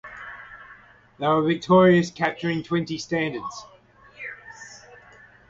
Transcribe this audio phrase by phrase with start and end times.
[1.19, 3.67] They were victorious, capturing twenty standards.